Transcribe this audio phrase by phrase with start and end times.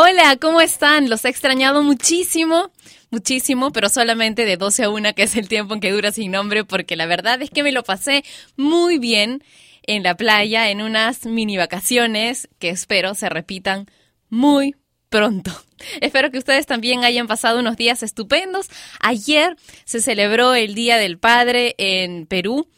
[0.00, 1.10] Hola, ¿cómo están?
[1.10, 2.70] Los he extrañado muchísimo,
[3.10, 6.30] muchísimo, pero solamente de 12 a 1, que es el tiempo en que dura sin
[6.30, 8.22] nombre, porque la verdad es que me lo pasé
[8.54, 9.42] muy bien
[9.82, 13.86] en la playa, en unas mini vacaciones que espero se repitan
[14.28, 14.76] muy
[15.08, 15.50] pronto.
[16.00, 18.68] Espero que ustedes también hayan pasado unos días estupendos.
[19.00, 22.68] Ayer se celebró el Día del Padre en Perú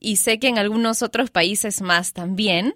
[0.00, 2.74] y sé que en algunos otros países más también.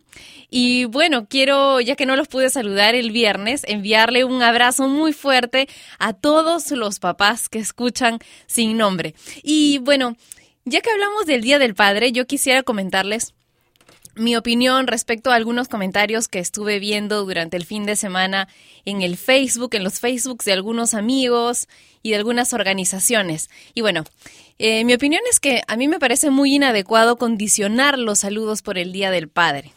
[0.50, 5.12] Y bueno, quiero, ya que no los pude saludar el viernes, enviarle un abrazo muy
[5.12, 9.14] fuerte a todos los papás que escuchan sin nombre.
[9.42, 10.16] Y bueno,
[10.64, 13.34] ya que hablamos del Día del Padre, yo quisiera comentarles
[14.14, 18.46] mi opinión respecto a algunos comentarios que estuve viendo durante el fin de semana
[18.84, 21.66] en el Facebook, en los Facebooks de algunos amigos
[22.02, 23.48] y de algunas organizaciones.
[23.74, 24.04] Y bueno,
[24.62, 28.78] eh, mi opinión es que a mí me parece muy inadecuado condicionar los saludos por
[28.78, 29.72] el Día del Padre.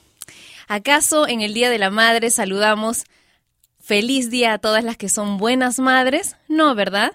[0.67, 3.05] ¿Acaso en el Día de la Madre saludamos
[3.79, 6.35] feliz día a todas las que son buenas madres?
[6.47, 7.13] No, ¿verdad?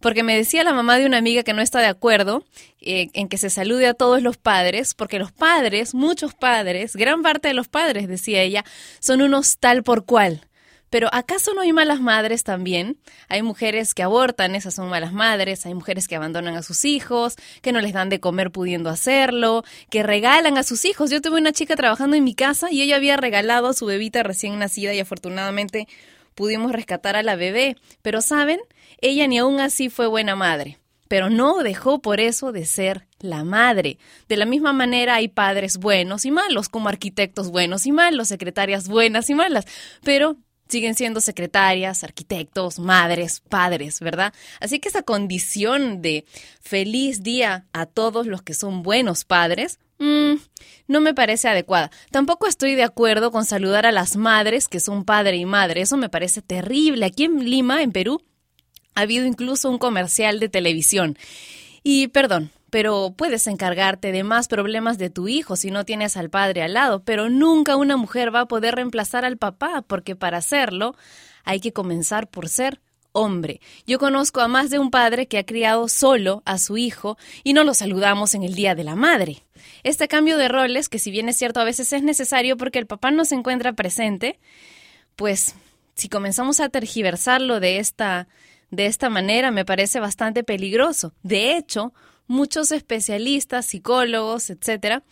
[0.00, 2.44] porque me decía la mamá de una amiga que no está de acuerdo
[2.80, 7.22] eh, en que se salude a todos los padres, porque los padres, muchos padres, gran
[7.22, 8.64] parte de los padres, decía ella,
[8.98, 10.46] son unos tal por cual.
[10.90, 12.98] Pero ¿acaso no hay malas madres también?
[13.28, 17.36] Hay mujeres que abortan, esas son malas madres, hay mujeres que abandonan a sus hijos,
[17.62, 21.10] que no les dan de comer pudiendo hacerlo, que regalan a sus hijos.
[21.10, 24.24] Yo tuve una chica trabajando en mi casa y ella había regalado a su bebita
[24.24, 25.86] recién nacida y afortunadamente
[26.34, 27.76] pudimos rescatar a la bebé.
[28.02, 28.58] Pero ¿saben?
[29.00, 33.44] Ella ni aún así fue buena madre, pero no dejó por eso de ser la
[33.44, 33.98] madre.
[34.28, 38.88] De la misma manera hay padres buenos y malos, como arquitectos buenos y malos, secretarias
[38.88, 39.66] buenas y malas,
[40.02, 40.36] pero
[40.70, 44.32] siguen siendo secretarias, arquitectos, madres, padres, ¿verdad?
[44.60, 46.24] Así que esa condición de
[46.60, 50.34] feliz día a todos los que son buenos padres, mmm,
[50.86, 51.90] no me parece adecuada.
[52.10, 55.82] Tampoco estoy de acuerdo con saludar a las madres que son padre y madre.
[55.82, 57.06] Eso me parece terrible.
[57.06, 58.22] Aquí en Lima, en Perú,
[58.94, 61.16] ha habido incluso un comercial de televisión.
[61.82, 66.30] Y perdón, pero puedes encargarte de más problemas de tu hijo si no tienes al
[66.30, 70.38] padre al lado, pero nunca una mujer va a poder reemplazar al papá, porque para
[70.38, 70.94] hacerlo
[71.44, 72.80] hay que comenzar por ser
[73.12, 73.60] hombre.
[73.86, 77.52] Yo conozco a más de un padre que ha criado solo a su hijo y
[77.52, 79.42] no lo saludamos en el Día de la Madre.
[79.82, 82.86] Este cambio de roles, que si bien es cierto a veces es necesario porque el
[82.86, 84.38] papá no se encuentra presente,
[85.16, 85.54] pues
[85.94, 88.28] si comenzamos a tergiversarlo de esta
[88.70, 91.12] de esta manera me parece bastante peligroso.
[91.24, 91.92] De hecho,
[92.30, 95.02] muchos especialistas, psicólogos, etcétera,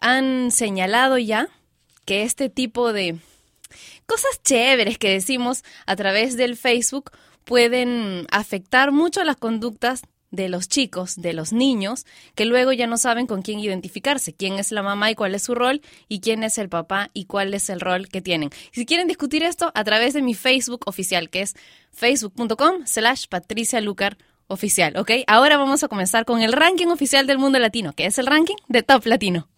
[0.00, 1.48] han señalado ya
[2.06, 3.18] que este tipo de
[4.06, 7.10] cosas chéveres que decimos a través del Facebook
[7.44, 12.96] pueden afectar mucho las conductas de los chicos, de los niños, que luego ya no
[12.96, 16.42] saben con quién identificarse, quién es la mamá y cuál es su rol, y quién
[16.42, 18.48] es el papá y cuál es el rol que tienen.
[18.72, 21.54] Si quieren discutir esto, a través de mi Facebook oficial, que es
[21.90, 24.16] facebook.com slash Patricia Lucar
[24.46, 25.10] oficial, ¿ok?
[25.26, 28.56] Ahora vamos a comenzar con el ranking oficial del mundo latino, que es el ranking
[28.68, 29.48] de Top Latino.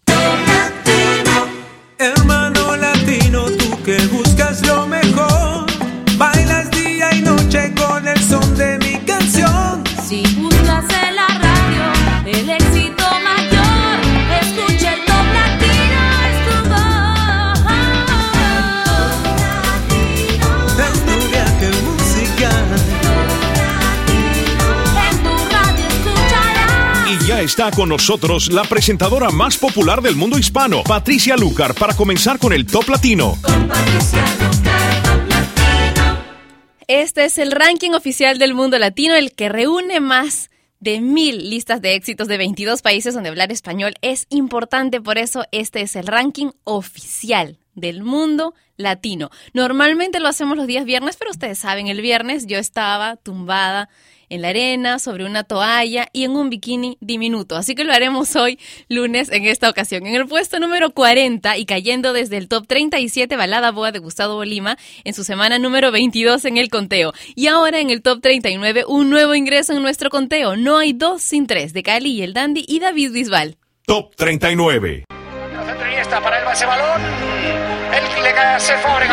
[27.71, 32.65] Con nosotros la presentadora más popular del mundo hispano, Patricia Lucar, para comenzar con el
[32.65, 33.37] Top Latino.
[36.87, 41.81] Este es el ranking oficial del mundo latino, el que reúne más de mil listas
[41.81, 46.05] de éxitos de 22 países donde hablar español es importante, por eso este es el
[46.05, 49.31] ranking oficial del mundo latino.
[49.53, 53.89] Normalmente lo hacemos los días viernes, pero ustedes saben, el viernes yo estaba tumbada
[54.29, 57.55] en la arena, sobre una toalla y en un bikini diminuto.
[57.55, 60.05] Así que lo haremos hoy, lunes, en esta ocasión.
[60.05, 64.35] En el puesto número 40 y cayendo desde el top 37, Balada Boa de Gustavo
[64.35, 67.13] Bolima, en su semana número 22 en el conteo.
[67.35, 70.55] Y ahora en el top 39, un nuevo ingreso en nuestro conteo.
[70.55, 73.57] No hay dos sin tres, de Cali y el Dandy y David Bisbal.
[73.85, 75.05] Top 39.
[75.95, 77.01] Iniesta para el ese balón.
[77.93, 79.05] El que le cae a para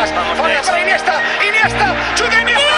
[0.82, 1.22] Iniesta.
[1.48, 2.14] Iniesta.
[2.16, 2.71] Chuta Iniesta.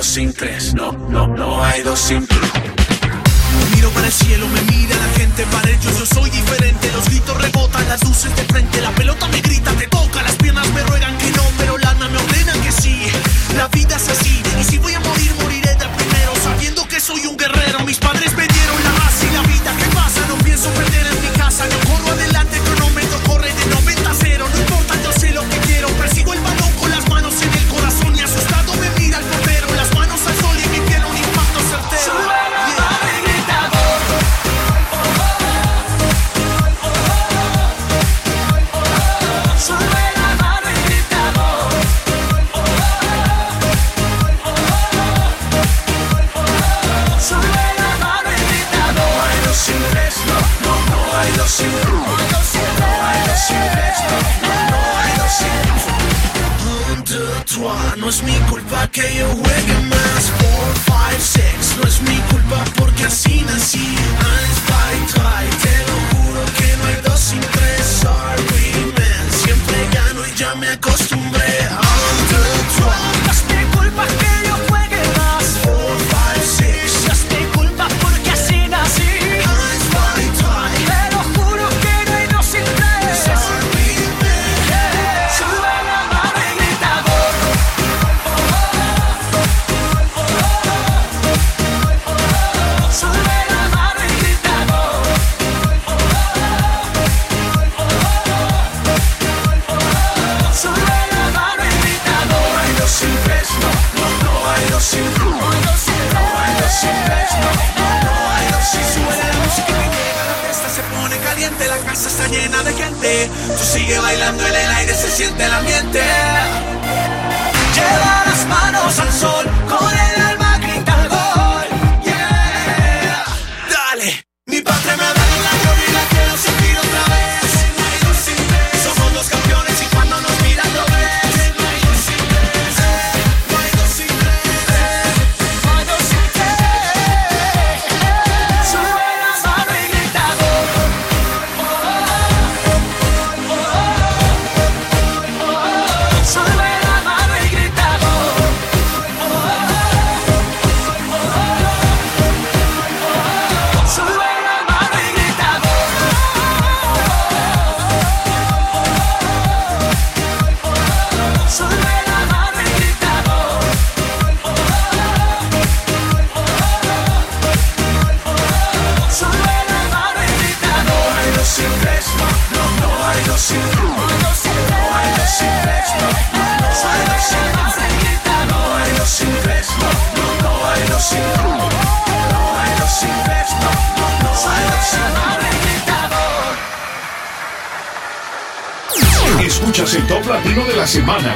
[0.00, 2.40] dos sin tres, no, no, no hay dos sin tres.
[3.74, 7.36] Miro para el cielo, me mira la gente, para ellos yo soy diferente, los gritos
[7.36, 8.34] rebotan, las luces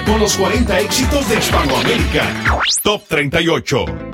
[0.05, 2.27] con los 40 éxitos de Hispanoamérica.
[2.83, 4.14] Top 38.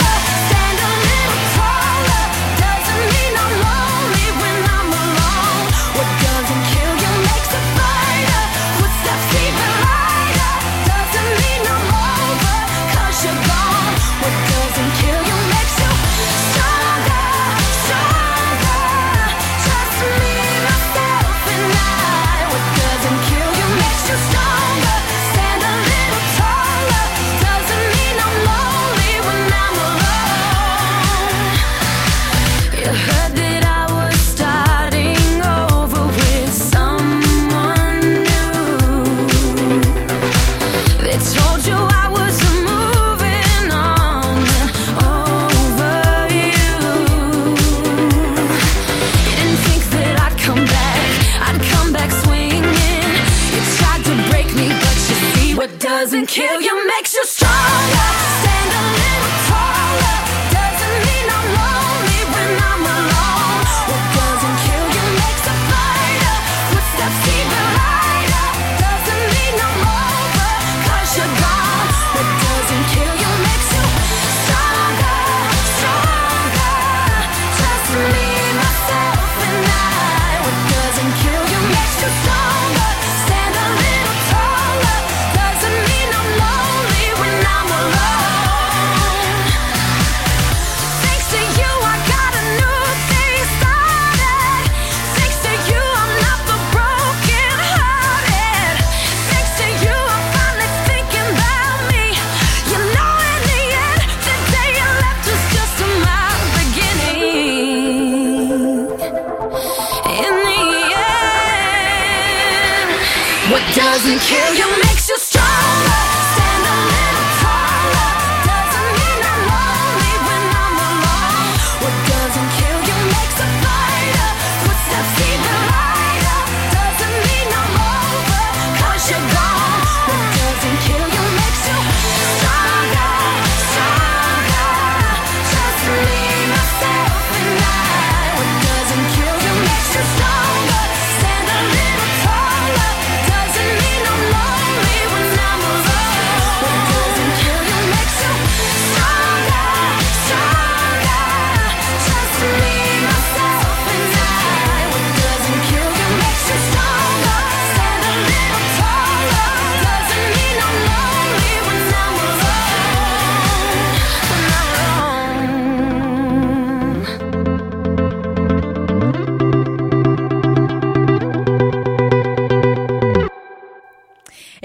[113.75, 114.67] doesn't kill you.
[114.83, 115.17] Makes you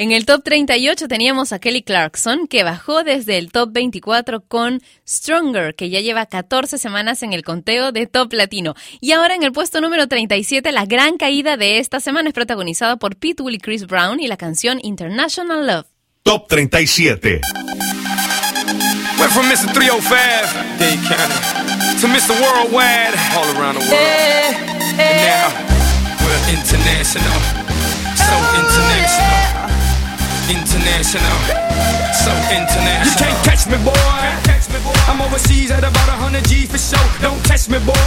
[0.07, 4.81] En el top 38 teníamos a Kelly Clarkson, que bajó desde el top 24 con
[5.05, 8.77] Stronger, que ya lleva 14 semanas en el conteo de top latino.
[9.01, 12.99] Y ahora en el puesto número 37, la gran caída de esta semana es protagonizada
[12.99, 15.87] por Pitbull y Chris Brown y la canción International Love.
[16.23, 17.41] Top 37.
[19.19, 19.75] Went from Mr.
[19.75, 22.31] 305, Dade County, to Mr.
[22.41, 24.55] Worldwide, all around the world.
[25.01, 25.51] And now,
[26.25, 27.66] we're international.
[30.47, 31.37] International,
[32.15, 33.03] so international.
[33.03, 33.93] You can't catch me, boy.
[35.11, 37.03] I'm overseas at about 100 G for show.
[37.21, 37.99] Don't test me, boy.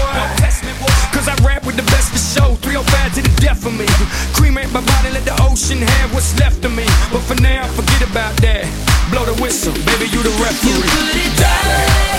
[1.11, 2.55] Cause I rap with the best for show.
[2.63, 3.85] 305 to the death of me.
[4.31, 6.85] Cremate my body, let the ocean have what's left of me.
[7.11, 8.63] But for now, forget about that.
[9.11, 11.19] Blow the whistle, baby, you the referee.
[11.43, 12.18] I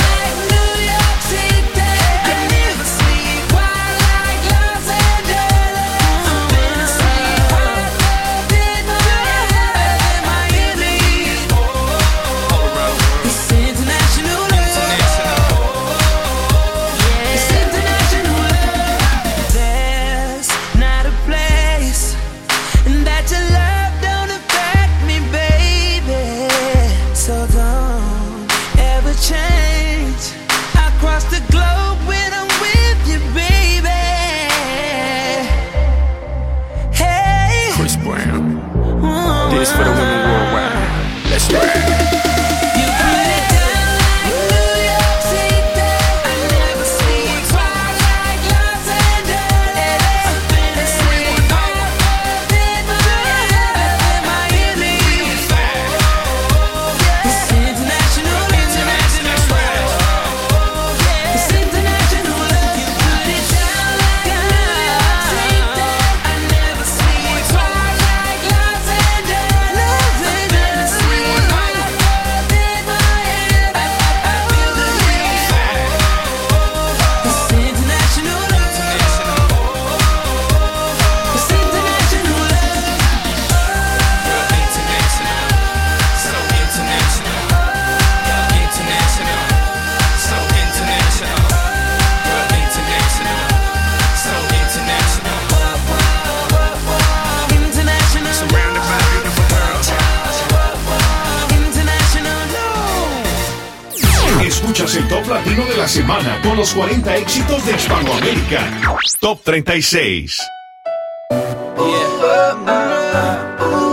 [109.31, 110.37] Top 36.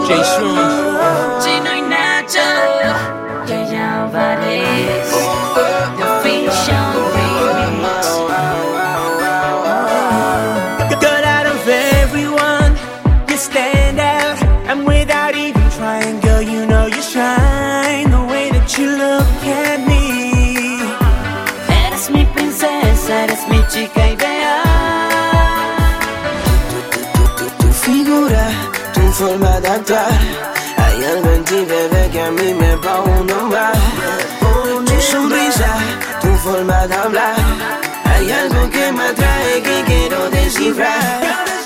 [0.09, 1.45] Jay Shrooms.
[1.45, 2.49] Chino y Nacho,
[3.47, 5.11] Yaya Alvarez,
[6.00, 6.87] The Fiction
[11.04, 12.73] Got out of everyone,
[13.28, 14.42] you stand out.
[14.68, 18.11] And without even trying, girl, you know you shine.
[18.11, 20.80] The way that you look at me.
[21.85, 24.17] Eres mi princesa, eres mi chica
[28.94, 30.11] Tu forma de actuar.
[30.76, 33.35] Hay algo en ti, bebé, que a mí me va a uno
[34.88, 35.72] Tu sonrisa,
[36.20, 37.37] tu forma de hablar.
[38.04, 41.58] Hay algo que me atrae que quiero descifrar.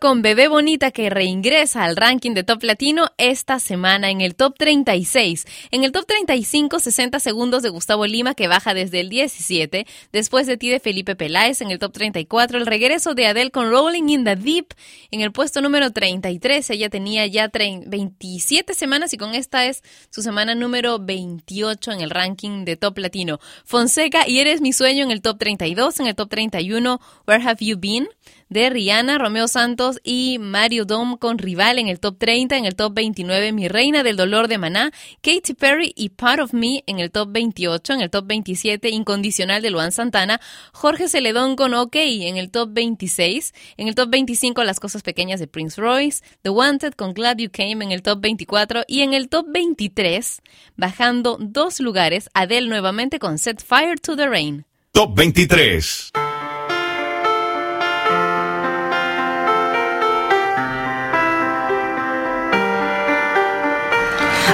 [0.00, 4.56] Con Bebé Bonita que reingresa al ranking de Top Latino esta semana en el Top
[4.56, 5.46] 36.
[5.70, 9.86] En el Top 35, 60 segundos de Gustavo Lima que baja desde el 17.
[10.10, 12.58] Después de ti de Felipe Peláez en el Top 34.
[12.58, 14.74] El regreso de Adele con Rolling in the Deep
[15.10, 16.70] en el puesto número 33.
[16.70, 22.00] Ella tenía ya 30 27 semanas y con esta es su semana número 28 en
[22.00, 23.38] el ranking de Top Latino.
[23.66, 26.00] Fonseca y Eres mi sueño en el Top 32.
[26.00, 28.08] En el Top 31, Where Have You Been?
[28.50, 32.76] de Rihanna, Romeo Santos y Mario Dom con Rival en el top 30, en el
[32.76, 37.00] top 29 Mi Reina del Dolor de Maná, Katy Perry y Part of Me en
[37.00, 40.40] el top 28, en el top 27 Incondicional de Luan Santana,
[40.72, 45.40] Jorge Celedón con OK en el top 26, en el top 25 Las Cosas Pequeñas
[45.40, 49.14] de Prince Royce, The Wanted con Glad You Came en el top 24 y en
[49.14, 50.42] el top 23,
[50.76, 54.64] bajando dos lugares, Adele nuevamente con Set Fire to the Rain.
[54.92, 56.12] Top 23.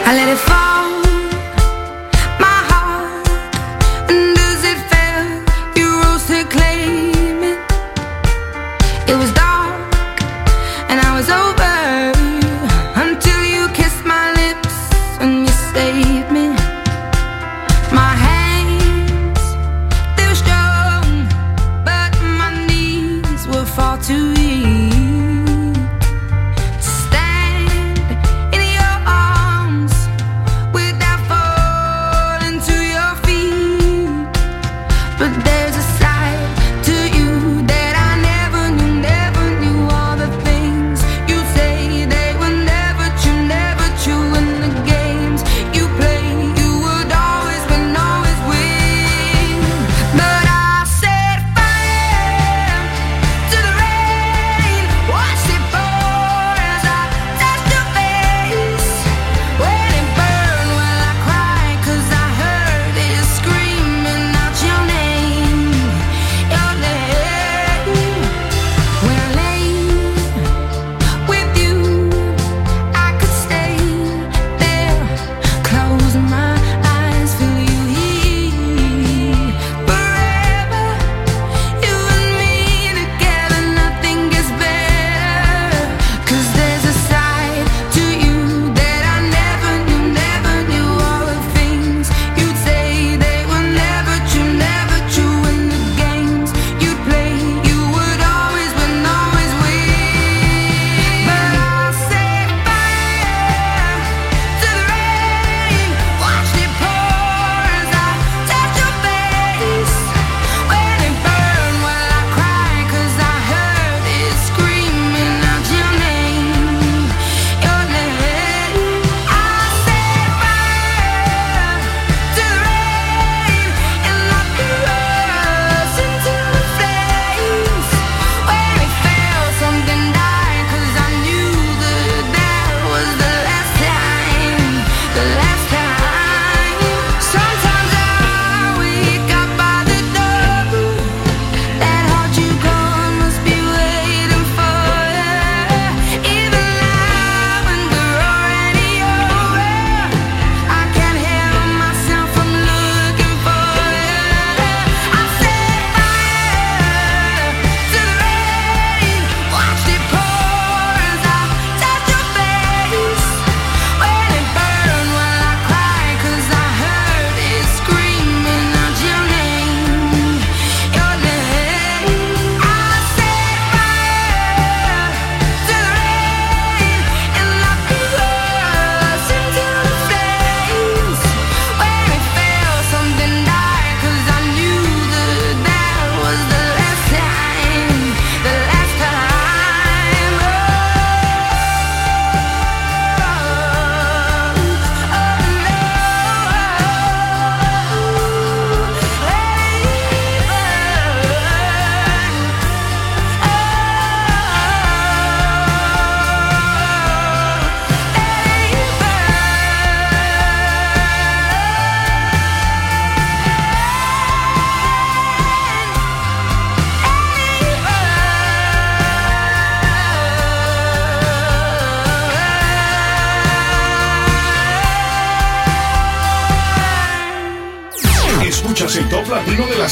[0.05, 0.66] I let it fall,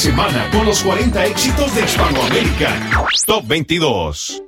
[0.04, 3.08] semana con los 40 éxitos de Hispanoamérica.
[3.24, 4.43] Top 22.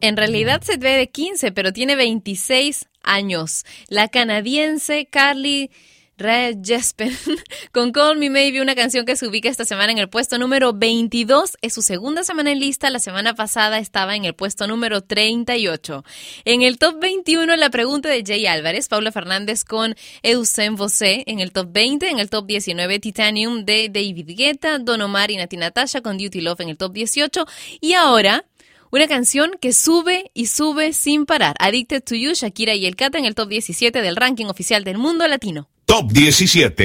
[0.00, 3.64] En realidad se ve de 15, pero tiene 26 años.
[3.88, 5.70] La canadiense Carly
[6.18, 7.16] Rae Jepsen
[7.72, 10.72] con Call Me Maybe, una canción que se ubica esta semana en el puesto número
[10.72, 11.56] 22.
[11.62, 12.90] Es su segunda semana en lista.
[12.90, 16.04] La semana pasada estaba en el puesto número 38.
[16.44, 21.22] En el top 21, la pregunta de Jay Álvarez, Paula Fernández con Eusen Vosé.
[21.26, 25.36] En el top 20, en el top 19, Titanium de David Guetta, Don Omar y
[25.36, 27.46] Nati Natasha con Duty Love en el top 18.
[27.80, 28.44] Y ahora...
[28.90, 31.56] Una canción que sube y sube sin parar.
[31.60, 34.96] Addicted to You, Shakira y El Cata en el top 17 del ranking oficial del
[34.96, 35.68] mundo latino.
[35.84, 36.84] Top 17.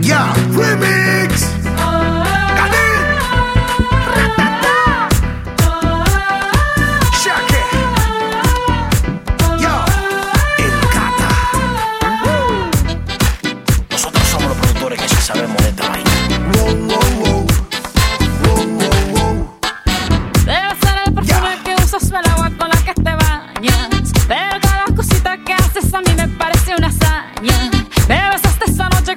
[0.00, 1.21] Ya, remix.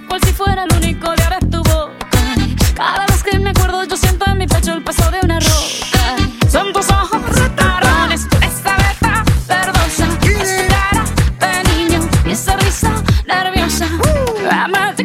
[0.08, 1.96] Cual si fuera el único de tu boca.
[2.76, 6.50] Cada vez que me acuerdo yo siento en mi pecho el peso de una roca.
[6.50, 7.22] Son tus ojos
[7.58, 11.06] marrones, esa beta verdosa, es tu cara
[11.39, 12.91] de niño y esa risa
[13.28, 13.88] nerviosa.
[14.48, 15.05] I'm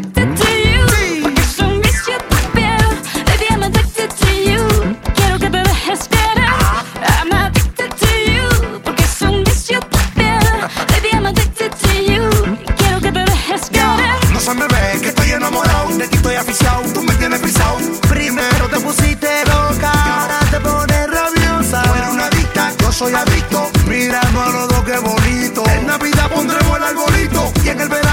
[16.50, 17.78] aficiado, tú me tienes pisado.
[18.08, 21.82] Primero te pusiste loca, ahora te pones rabiosa.
[21.82, 25.62] Tú eres una adicta, yo soy adicto, mirando a los dos que bonito.
[25.70, 28.09] En Navidad pondremos el arbolito y en el verano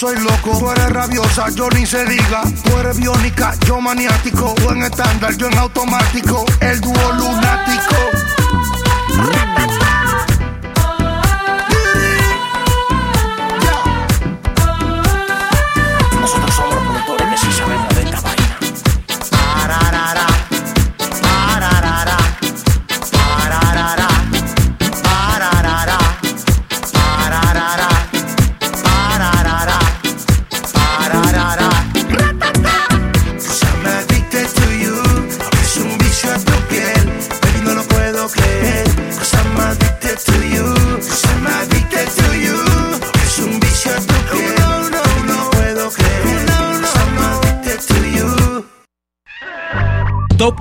[0.00, 0.58] soy loco.
[0.58, 2.42] Tú eres rabiosa, yo ni se diga.
[2.64, 4.54] Tú eres biónica, yo maniático.
[4.54, 6.46] Tú en estándar, yo en automático.
[6.60, 8.29] El dúo lunático.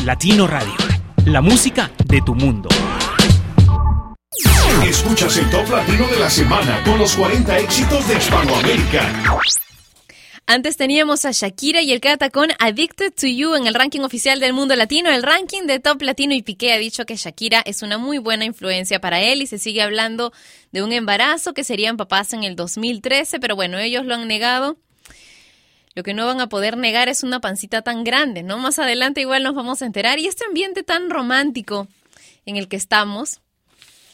[0.09, 0.73] Latino Radio.
[1.25, 2.67] La música de tu mundo.
[4.83, 9.07] Escuchas el Top Latino de la semana con los 40 éxitos de Hispanoamérica.
[10.47, 14.39] Antes teníamos a Shakira y el Cata con Addicted to You en el ranking oficial
[14.39, 17.83] del mundo latino, el ranking de Top Latino y Piqué ha dicho que Shakira es
[17.83, 20.33] una muy buena influencia para él y se sigue hablando
[20.71, 24.79] de un embarazo que serían papás en el 2013, pero bueno, ellos lo han negado.
[25.95, 28.57] Lo que no van a poder negar es una pancita tan grande, ¿no?
[28.57, 30.19] Más adelante igual nos vamos a enterar.
[30.19, 31.87] Y este ambiente tan romántico
[32.45, 33.41] en el que estamos,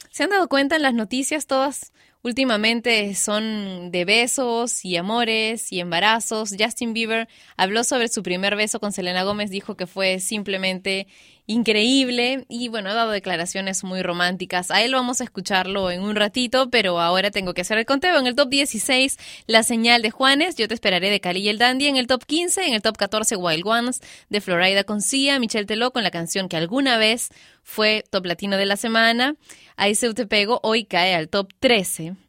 [0.10, 1.92] ¿se han dado cuenta en las noticias todas?
[2.26, 6.56] Últimamente son de besos y amores y embarazos.
[6.60, 11.06] Justin Bieber habló sobre su primer beso con Selena Gómez, dijo que fue simplemente
[11.48, 14.72] increíble y bueno, ha dado declaraciones muy románticas.
[14.72, 18.20] A él vamos a escucharlo en un ratito, pero ahora tengo que hacer el conteo.
[18.20, 21.58] En el top 16, La Señal de Juanes, Yo te esperaré de Cali y el
[21.58, 21.88] Dandy.
[21.88, 25.66] En el top 15, en el top 14, Wild Ones de Florida con Cia, Michelle
[25.66, 27.30] Teló con la canción que alguna vez
[27.64, 29.36] fue top latino de la semana.
[29.76, 32.25] Ahí se te pego, hoy cae al top 13.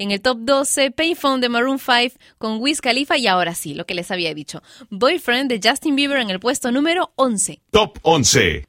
[0.00, 3.84] En el top 12, Payphone de Maroon 5 con Wiz Khalifa y ahora sí, lo
[3.84, 4.62] que les había dicho.
[4.90, 7.60] Boyfriend de Justin Bieber en el puesto número 11.
[7.72, 8.64] Top 11.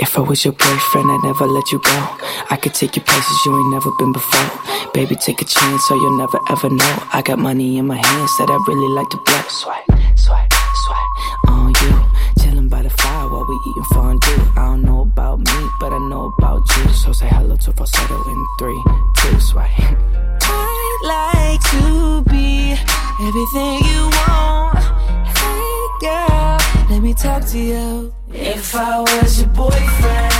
[0.00, 2.18] If I was your boyfriend, I'd never let you go.
[2.50, 4.90] I could take you places you ain't never been before.
[4.92, 7.02] Baby, take a chance, so you'll never ever know.
[7.12, 9.42] I got money in my hands that I really like to blow.
[9.48, 9.84] Swipe,
[10.16, 10.57] swipe, swipe
[11.48, 11.94] on you.
[12.42, 14.42] Chilling by the fire while we eating fondue.
[14.56, 16.88] I don't know about me, but I know about you.
[16.92, 18.82] So say hello to falsetto in three,
[19.18, 19.70] two, swipe.
[20.50, 22.72] I'd like to be
[23.26, 24.78] everything you want.
[25.38, 26.58] Hey girl,
[26.90, 28.14] let me talk to you.
[28.32, 30.34] If I was your boyfriend,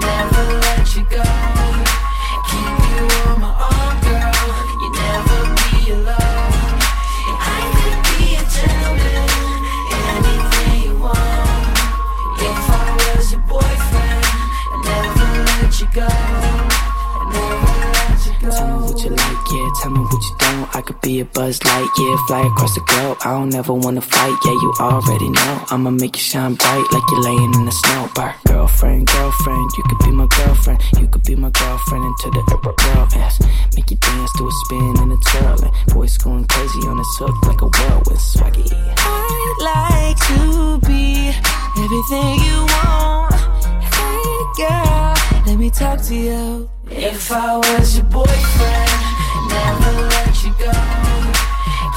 [0.00, 1.24] never let you go.
[2.50, 3.95] Keep you on my arm,
[21.20, 22.16] a buzz light, yeah.
[22.26, 23.18] Fly across the globe.
[23.24, 24.52] I don't ever wanna fight, yeah.
[24.52, 25.64] You already know.
[25.70, 28.10] I'ma make you shine bright like you're laying in the snow.
[28.14, 28.34] Bar.
[28.46, 30.80] Girlfriend, girlfriend, you could be my girlfriend.
[30.98, 33.40] You could be my girlfriend into the world, yes.
[33.74, 35.64] Make you dance to a spin and a twirl.
[35.64, 38.66] And voice going crazy on this hook like a whirlwind swaggy.
[38.98, 41.32] I'd like to be
[41.78, 43.55] everything you want.
[44.56, 46.70] Girl, let me talk to you.
[46.90, 48.90] If I was your boyfriend,
[49.52, 50.72] never let you go.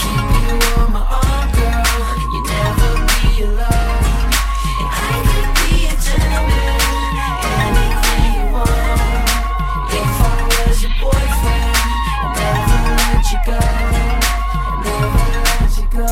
[0.02, 1.88] Keep you on my arm, girl.
[2.34, 4.28] You never be alone.
[4.76, 6.84] And I could be a gentleman,
[7.64, 9.32] anything you want.
[9.96, 11.80] If I was your boyfriend,
[12.36, 13.62] never let you go.
[14.84, 16.12] Never let you go.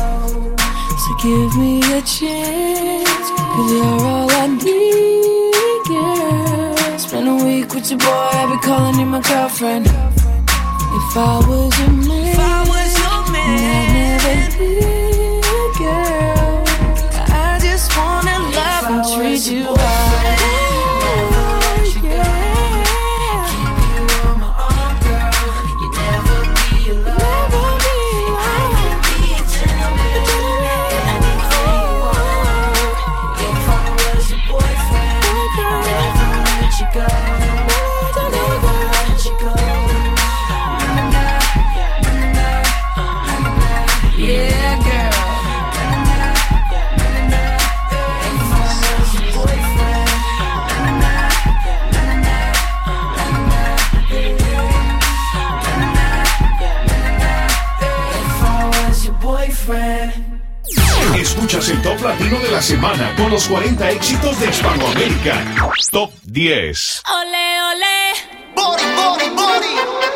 [0.96, 5.07] So give me a chance, cause you're all I need,
[7.90, 9.86] with your boy, I'd be calling you my girlfriend.
[9.86, 16.64] If I was your man, if I was your man, I'd never leave, girl.
[17.34, 19.97] I just wanna love and treat you right.
[61.18, 65.44] Escuchas el top latino de la semana con los 40 éxitos de Hispanoamérica.
[65.90, 67.02] Top 10.
[67.12, 68.14] Ole, ole.
[68.54, 70.07] Body, body, body.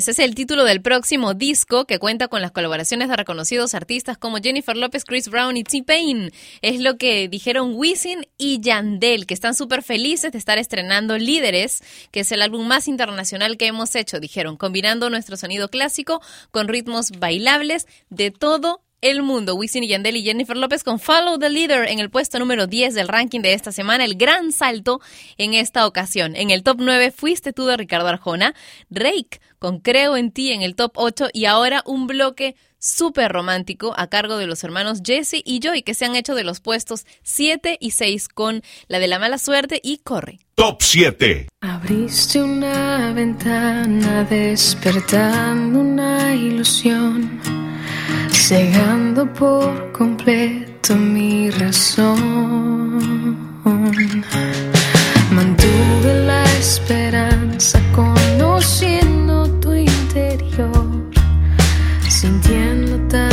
[0.00, 4.16] Líderes es el título del próximo disco que cuenta con las colaboraciones de reconocidos artistas
[4.16, 6.30] como Jennifer López, Chris Brown y T-Pain.
[6.62, 11.82] Es lo que dijeron Wisin y Yandel, que están súper felices de estar estrenando Líderes,
[12.12, 16.68] que es el álbum más internacional que hemos hecho, dijeron, combinando nuestro sonido clásico con
[16.68, 19.54] ritmos bailables de todo el mundo.
[19.54, 22.94] Wisin y Yandel y Jennifer López con Follow the Leader en el puesto número 10
[22.94, 24.04] del ranking de esta semana.
[24.04, 25.00] El gran salto
[25.38, 26.36] en esta ocasión.
[26.36, 28.54] En el top 9 fuiste tú de Ricardo Arjona.
[28.90, 33.94] Rake con Creo en ti en el top 8 y ahora un bloque súper romántico
[33.96, 37.04] a cargo de los hermanos Jesse y Joy que se han hecho de los puestos
[37.22, 40.40] 7 y 6 con la de la mala suerte y Corre.
[40.54, 41.48] Top 7.
[41.60, 47.40] Abriste una ventana despertando una ilusión,
[48.50, 52.18] cegando por completo mi razón.
[55.30, 60.74] Mantuve la esperanza conociendo tu interior,
[62.08, 63.29] sintiendo tan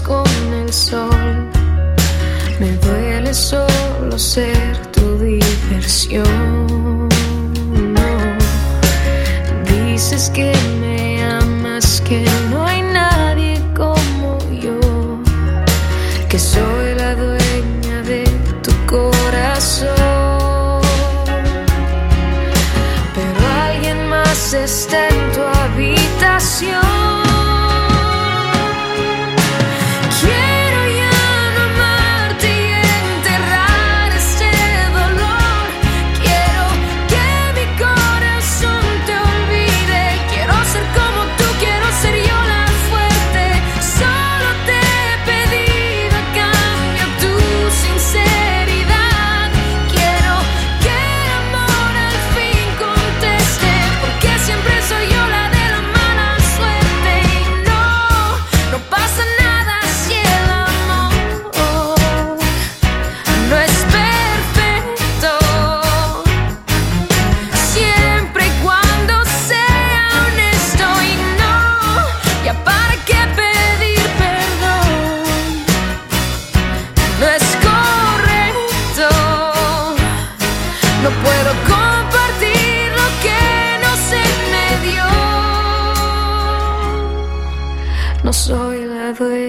[0.00, 0.24] con
[0.54, 1.50] el sol.
[2.58, 6.61] Me duele solo ser tu diversión.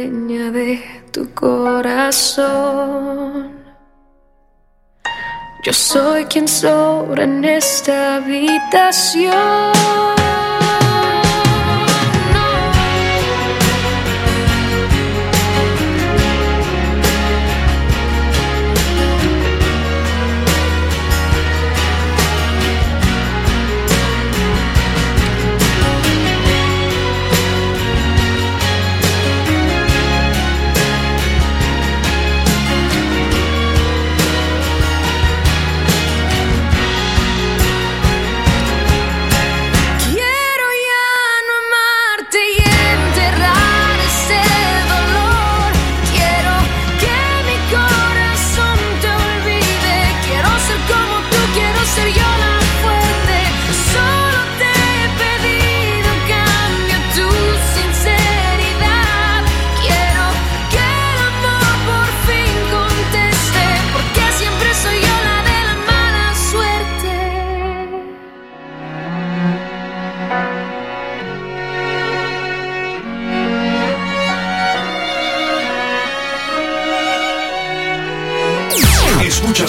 [0.09, 0.81] Dueña de
[1.11, 2.43] tu corazón.
[5.63, 9.33] Yo soy quien sobra en esta habitación.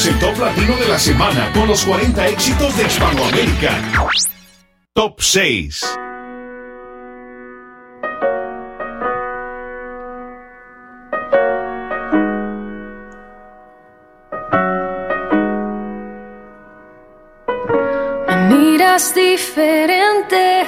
[0.07, 3.71] el top latino de la semana con los 40 éxitos de Hispanoamérica.
[4.93, 5.99] Top 6.
[18.29, 20.67] Me miras diferente,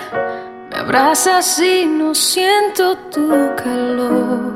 [0.70, 4.55] me abrazas y no siento tu calor.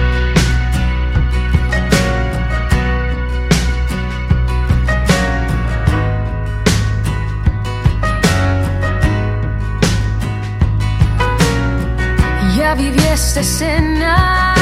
[12.77, 14.55] Viví esta escena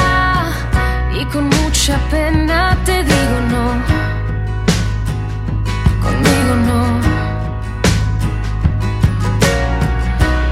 [1.13, 3.65] y con mucha pena te digo no.
[6.01, 6.81] Conmigo no.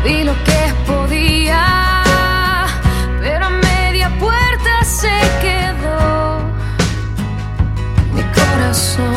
[0.04, 1.64] Vi lo que podía,
[3.22, 6.40] pero a media puerta se quedó
[8.14, 9.17] mi corazón.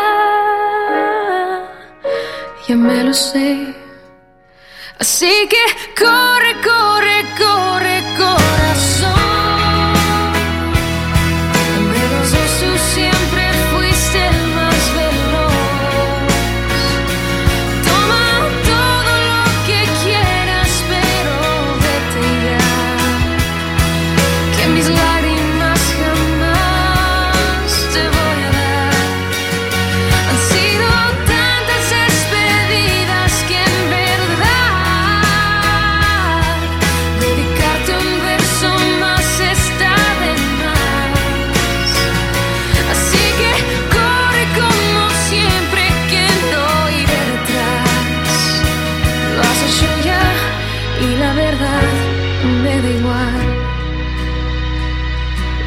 [2.65, 3.75] ya me lo sé.
[4.97, 5.57] Así que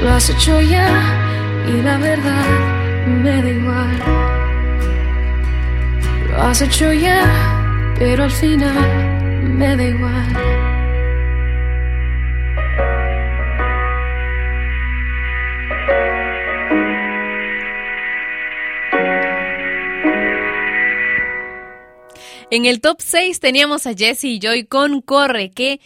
[0.03, 0.89] Lo has hecho ya
[1.69, 2.47] y la verdad
[3.23, 3.99] me da igual.
[6.29, 8.75] Lo has hecho ya, pero al final
[9.43, 10.61] me da igual.
[22.53, 25.81] En el top 6 teníamos a Jesse y Joy con Corre, que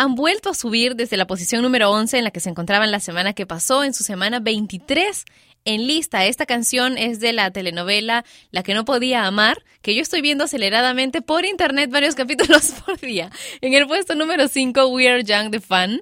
[0.00, 3.00] han vuelto a subir desde la posición número 11 en la que se encontraban la
[3.00, 5.26] semana que pasó, en su semana 23
[5.66, 6.24] en lista.
[6.24, 10.44] Esta canción es de la telenovela La que no podía amar, que yo estoy viendo
[10.44, 13.30] aceleradamente por internet varios capítulos por día.
[13.60, 16.00] En el puesto número 5, We Are Young the Fun.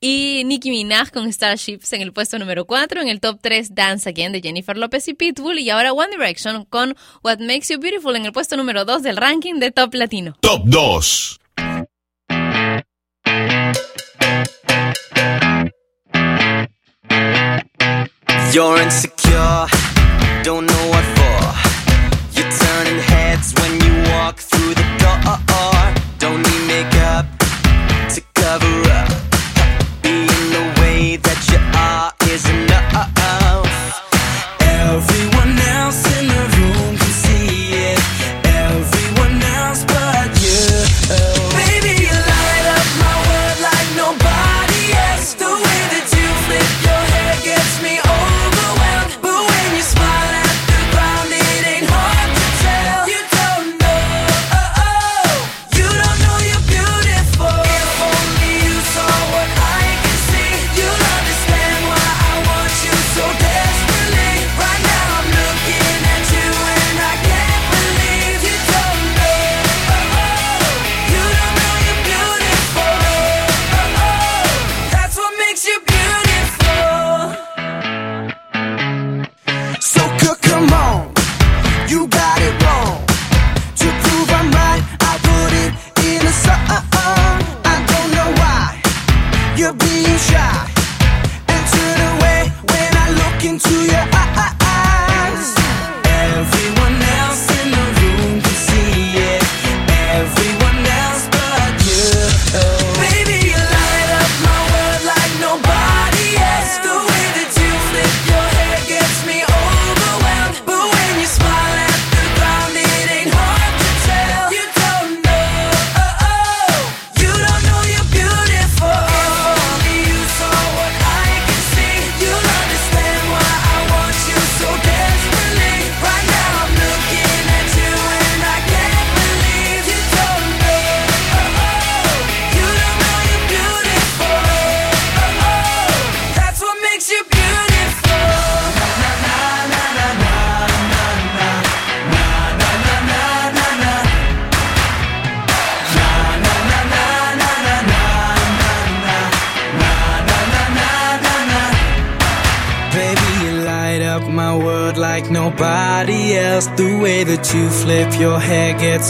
[0.00, 3.00] Y Nicki Minaj con Starships en el puesto número 4.
[3.00, 5.60] En el top 3, Dance Again de Jennifer Lopez y Pitbull.
[5.60, 9.16] Y ahora One Direction con What Makes You Beautiful en el puesto número 2 del
[9.16, 10.36] ranking de Top Latino.
[10.40, 11.40] Top 2.
[18.56, 19.66] You're insecure,
[20.42, 22.40] don't know what for.
[22.40, 25.75] You're turning heads when you walk through the door.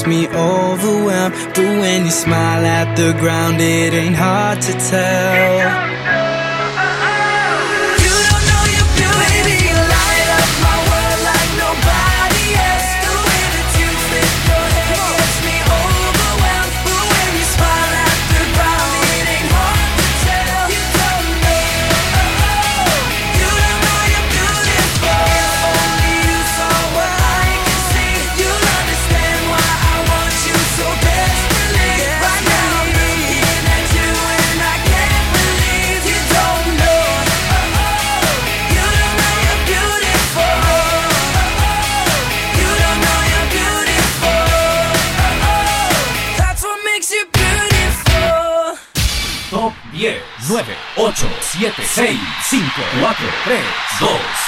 [0.05, 0.55] Me overwhelmed.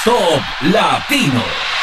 [0.08, 1.77] Top Latino.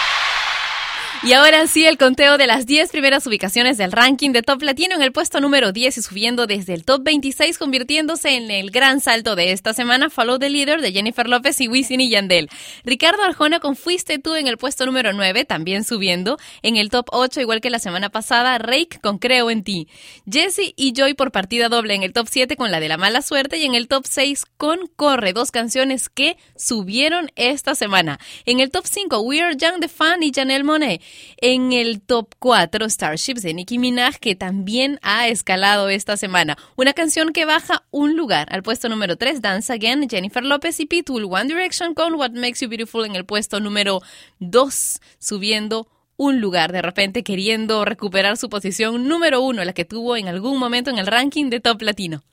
[1.25, 4.93] Y ahora sí, el conteo de las 10 primeras ubicaciones del ranking de Top Latino
[4.93, 9.01] en el puesto número 10 y subiendo desde el top 26, convirtiéndose en el gran
[9.01, 12.47] salto de esta semana, Follow the Leader de Jennifer López y Wisin y Yandel.
[12.83, 16.37] Ricardo Arjona con Fuiste tú en el puesto número 9, también subiendo.
[16.61, 19.87] En el top 8, igual que la semana pasada, Rake con Creo en ti.
[20.31, 23.23] Jesse y Joy por partida doble en el top 7 con la de la mala
[23.23, 28.19] suerte y en el top 6 con Corre, dos canciones que subieron esta semana.
[28.45, 31.01] En el top 5, We Are Young the Fan y Janelle Monet.
[31.37, 36.57] En el top 4, Starships de Nicki Minaj, que también ha escalado esta semana.
[36.75, 38.47] Una canción que baja un lugar.
[38.51, 41.25] Al puesto número 3, Dance Again, Jennifer López y Pitbull.
[41.25, 44.01] One Direction con What Makes You Beautiful en el puesto número
[44.39, 45.87] 2, subiendo
[46.17, 50.57] un lugar, de repente queriendo recuperar su posición número uno, la que tuvo en algún
[50.57, 52.23] momento en el ranking de Top Latino.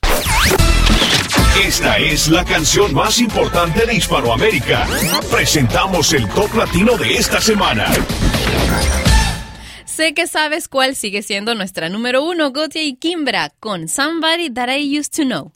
[1.67, 4.87] Esta es la canción más importante de Hispanoamérica.
[5.31, 7.87] Presentamos el top latino de esta semana.
[9.85, 14.75] Sé que sabes cuál sigue siendo nuestra número uno, Gotia y Kimbra, con Somebody That
[14.75, 15.53] I Used to Know.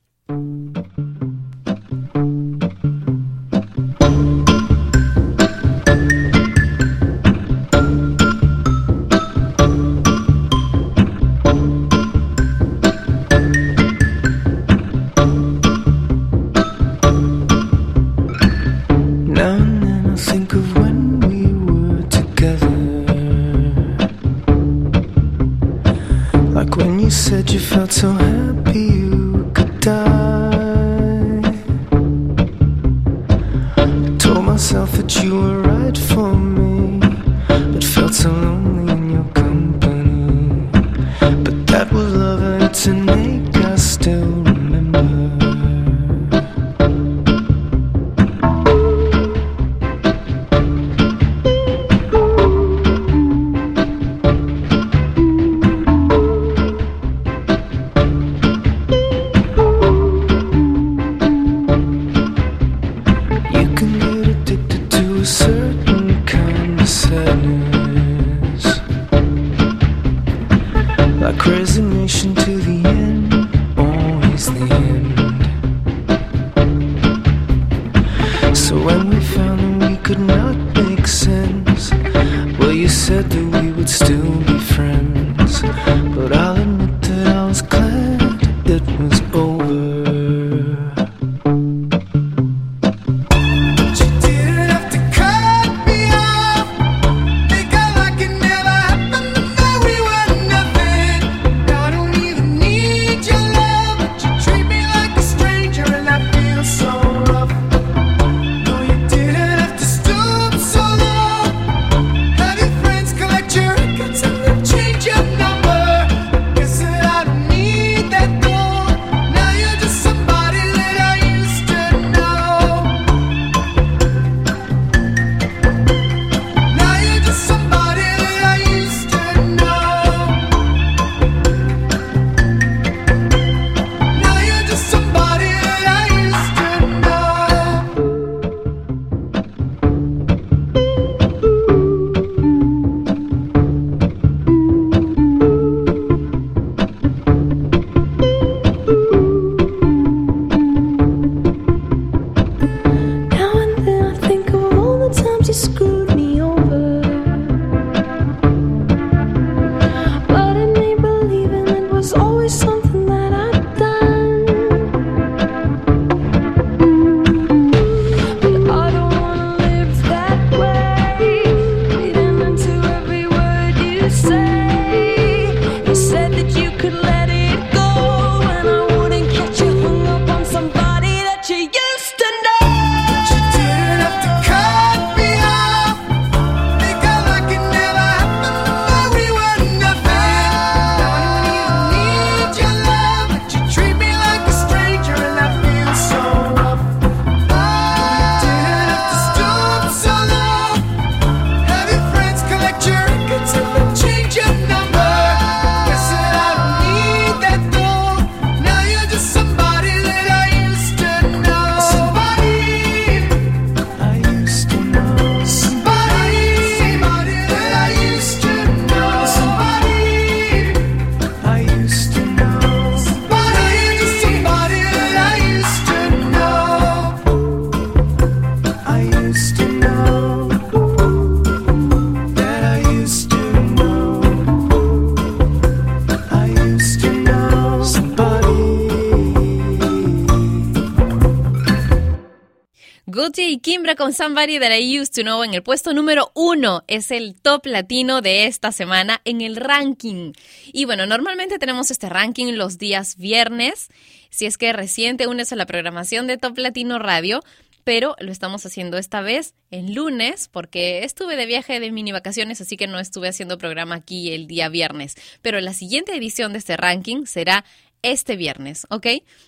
[243.39, 246.85] Y Kimbra con Somebody That I Used to Know en el puesto número uno.
[246.87, 250.33] Es el top latino de esta semana en el ranking.
[250.73, 253.89] Y bueno, normalmente tenemos este ranking los días viernes.
[254.31, 257.43] Si es que recién te unes a la programación de Top Latino Radio,
[257.85, 262.61] pero lo estamos haciendo esta vez en lunes porque estuve de viaje de mini vacaciones,
[262.61, 265.15] así que no estuve haciendo programa aquí el día viernes.
[265.43, 267.65] Pero la siguiente edición de este ranking será
[268.13, 269.07] este viernes, ¿ok?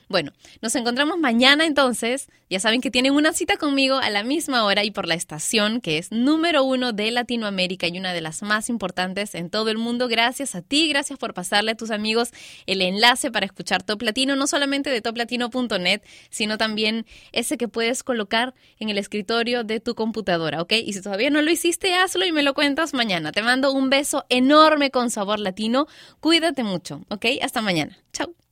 [0.09, 2.29] Bueno, nos encontramos mañana entonces.
[2.51, 5.81] Ya saben que tienen una cita conmigo a la misma hora y por la estación
[5.81, 9.79] que es número uno de Latinoamérica y una de las más importantes en todo el
[9.79, 10.09] mundo.
[10.09, 12.31] Gracias a ti, gracias por pasarle a tus amigos
[12.67, 18.03] el enlace para escuchar Top Latino, no solamente de toplatino.net, sino también ese que puedes
[18.03, 20.73] colocar en el escritorio de tu computadora, ¿ok?
[20.85, 23.31] Y si todavía no lo hiciste, hazlo y me lo cuentas mañana.
[23.31, 25.87] Te mando un beso enorme con sabor latino.
[26.21, 27.27] Cuídate mucho, ¿ok?
[27.43, 27.99] Hasta mañana.
[28.13, 28.48] Chao.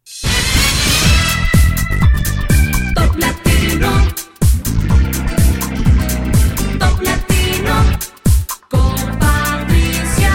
[2.94, 3.90] Top Latino.
[6.78, 7.74] Top Latino.
[9.18, 10.32] Patricia.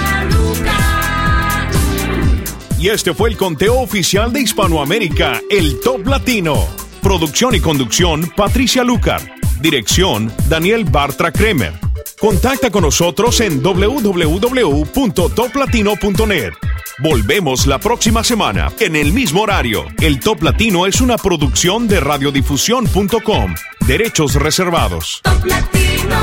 [2.79, 6.67] Y este fue el conteo oficial de Hispanoamérica, el Top Latino.
[7.01, 9.21] Producción y conducción, Patricia Lucar.
[9.61, 11.90] Dirección, Daniel Bartra Kremer.
[12.21, 16.53] Contacta con nosotros en www.toplatino.net.
[16.99, 19.85] Volvemos la próxima semana en el mismo horario.
[19.99, 23.55] El Top Latino es una producción de radiodifusión.com.
[23.87, 25.21] Derechos reservados.
[25.23, 26.19] Top Latino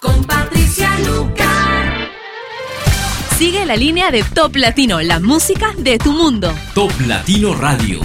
[0.00, 2.08] con Patricia Lucar.
[3.36, 6.54] Sigue la línea de Top Latino, la música de tu mundo.
[6.72, 7.98] Top Latino Radio.